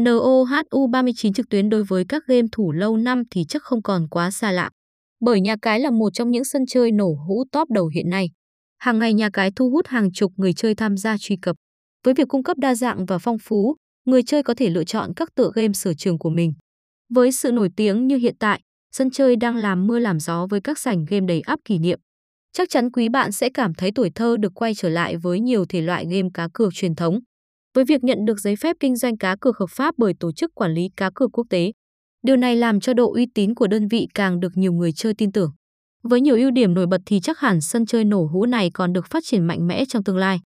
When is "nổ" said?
6.92-7.14, 38.04-38.24